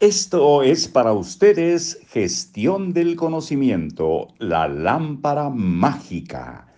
[0.00, 6.68] Esto es para ustedes gestión del conocimiento, la lámpara mágica,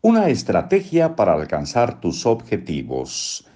[0.00, 3.46] una estrategia para alcanzar tus objetivos.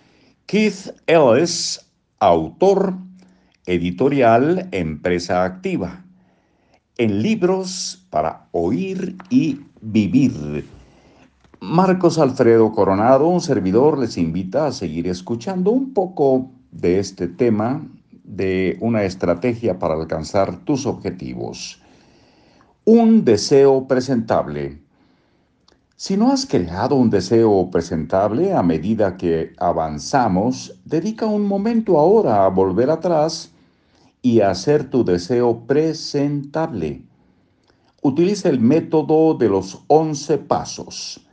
[0.47, 2.95] Keith Ellis, autor,
[3.67, 6.05] editorial, empresa activa.
[6.97, 10.65] En libros para oír y vivir.
[11.59, 17.85] Marcos Alfredo Coronado, un servidor, les invita a seguir escuchando un poco de este tema
[18.31, 21.83] de una estrategia para alcanzar tus objetivos.
[22.85, 24.81] Un deseo presentable.
[25.97, 32.45] Si no has creado un deseo presentable a medida que avanzamos, dedica un momento ahora
[32.45, 33.53] a volver atrás
[34.23, 37.03] y hacer tu deseo presentable.
[38.03, 41.27] Utiliza el método de los 11 pasos.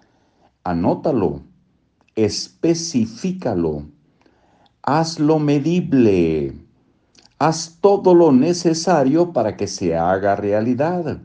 [0.63, 1.43] Anótalo,
[2.15, 3.85] especifícalo,
[4.81, 6.66] hazlo medible
[7.39, 11.19] Haz todo lo necesario para que se haga realidad.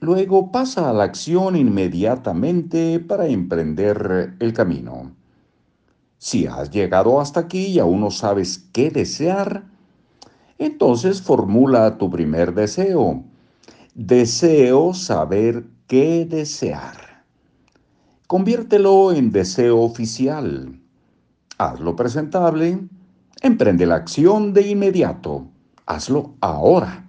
[0.00, 5.14] Luego pasa a la acción inmediatamente para emprender el camino.
[6.16, 9.64] Si has llegado hasta aquí y aún no sabes qué desear,
[10.56, 13.22] entonces formula tu primer deseo.
[13.94, 17.24] Deseo saber qué desear.
[18.26, 20.80] Conviértelo en deseo oficial.
[21.58, 22.88] Hazlo presentable
[23.44, 25.48] Emprende la acción de inmediato.
[25.84, 27.08] Hazlo ahora.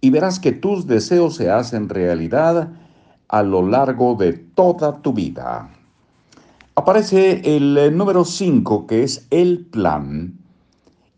[0.00, 2.72] Y verás que tus deseos se hacen realidad
[3.28, 5.68] a lo largo de toda tu vida.
[6.74, 10.38] Aparece el eh, número 5 que es el plan.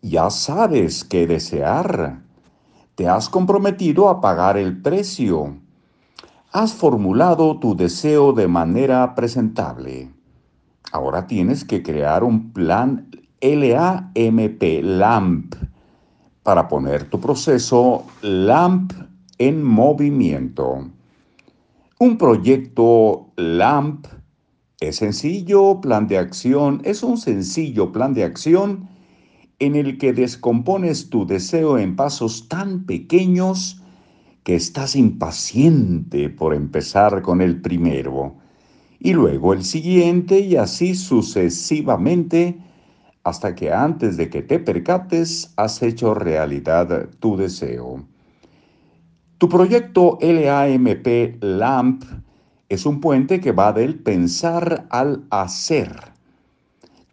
[0.01, 2.19] Ya sabes qué desear.
[2.95, 5.55] Te has comprometido a pagar el precio.
[6.51, 10.11] Has formulado tu deseo de manera presentable.
[10.91, 13.07] Ahora tienes que crear un plan
[13.41, 15.55] LAMP, LAMP,
[16.43, 18.93] para poner tu proceso LAMP
[19.37, 20.89] en movimiento.
[21.99, 24.05] Un proyecto LAMP
[24.79, 28.89] es sencillo plan de acción, es un sencillo plan de acción
[29.59, 33.81] en el que descompones tu deseo en pasos tan pequeños
[34.43, 38.35] que estás impaciente por empezar con el primero,
[38.99, 42.57] y luego el siguiente y así sucesivamente
[43.23, 48.05] hasta que antes de que te percates has hecho realidad tu deseo.
[49.37, 52.03] Tu proyecto LAMP LAMP
[52.69, 56.13] es un puente que va del pensar al hacer.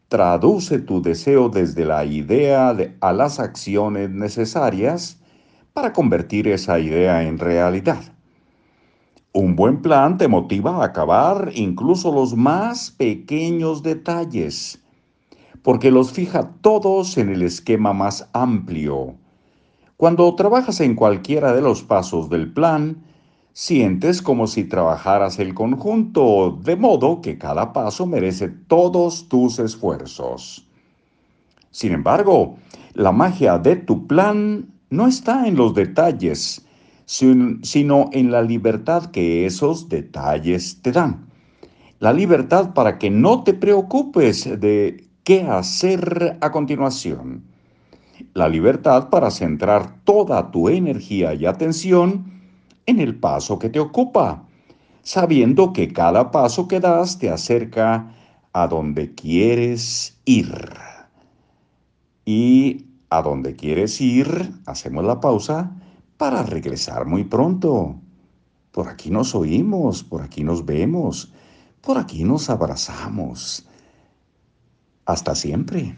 [0.08, 5.20] Traduce tu deseo desde la idea a las acciones necesarias
[5.74, 8.00] para convertir esa idea en realidad.
[9.32, 14.80] Un buen plan te motiva a acabar incluso los más pequeños detalles
[15.68, 19.16] porque los fija todos en el esquema más amplio.
[19.98, 23.04] Cuando trabajas en cualquiera de los pasos del plan,
[23.52, 30.66] sientes como si trabajaras el conjunto, de modo que cada paso merece todos tus esfuerzos.
[31.70, 32.56] Sin embargo,
[32.94, 36.66] la magia de tu plan no está en los detalles,
[37.04, 41.28] sino en la libertad que esos detalles te dan.
[41.98, 47.44] La libertad para que no te preocupes de qué hacer a continuación.
[48.32, 52.32] La libertad para centrar toda tu energía y atención
[52.86, 54.44] en el paso que te ocupa,
[55.02, 58.10] sabiendo que cada paso que das te acerca
[58.54, 60.70] a donde quieres ir.
[62.24, 65.70] Y a donde quieres ir, hacemos la pausa
[66.16, 67.96] para regresar muy pronto.
[68.72, 71.30] Por aquí nos oímos, por aquí nos vemos,
[71.82, 73.67] por aquí nos abrazamos
[75.08, 75.96] hasta siempre.